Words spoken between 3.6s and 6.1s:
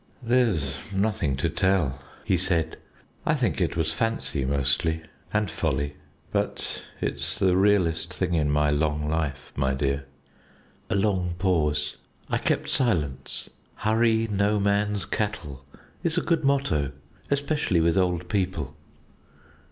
it was fancy, mostly, and folly;